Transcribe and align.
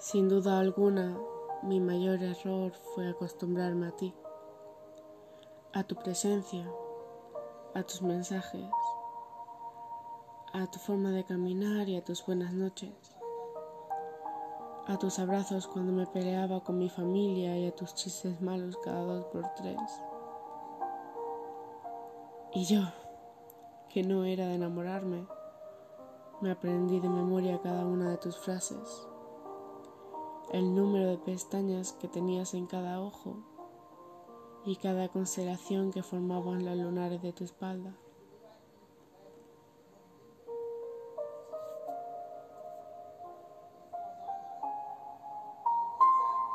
Sin 0.00 0.28
duda 0.28 0.60
alguna, 0.60 1.18
mi 1.64 1.80
mayor 1.80 2.22
error 2.22 2.72
fue 2.94 3.08
acostumbrarme 3.08 3.88
a 3.88 3.90
ti, 3.90 4.14
a 5.72 5.82
tu 5.82 5.96
presencia, 5.96 6.70
a 7.74 7.82
tus 7.82 8.00
mensajes, 8.02 8.70
a 10.52 10.70
tu 10.70 10.78
forma 10.78 11.10
de 11.10 11.24
caminar 11.24 11.88
y 11.88 11.96
a 11.96 12.04
tus 12.04 12.24
buenas 12.24 12.52
noches, 12.52 12.94
a 14.86 14.96
tus 14.98 15.18
abrazos 15.18 15.66
cuando 15.66 15.90
me 15.90 16.06
peleaba 16.06 16.62
con 16.62 16.78
mi 16.78 16.88
familia 16.88 17.58
y 17.58 17.66
a 17.66 17.74
tus 17.74 17.92
chistes 17.96 18.40
malos 18.40 18.78
cada 18.84 19.02
dos 19.02 19.24
por 19.32 19.52
tres. 19.56 19.80
Y 22.54 22.66
yo, 22.66 22.82
que 23.88 24.04
no 24.04 24.24
era 24.24 24.46
de 24.46 24.54
enamorarme, 24.54 25.26
me 26.40 26.52
aprendí 26.52 27.00
de 27.00 27.08
memoria 27.08 27.60
cada 27.60 27.84
una 27.84 28.10
de 28.10 28.18
tus 28.18 28.38
frases 28.38 29.08
el 30.52 30.74
número 30.74 31.10
de 31.10 31.18
pestañas 31.18 31.92
que 31.92 32.08
tenías 32.08 32.54
en 32.54 32.66
cada 32.66 33.00
ojo 33.00 33.36
y 34.64 34.76
cada 34.76 35.08
constelación 35.08 35.92
que 35.92 36.02
formaban 36.02 36.64
los 36.64 36.76
lunares 36.76 37.22
de 37.22 37.32
tu 37.32 37.44
espalda. 37.44 37.96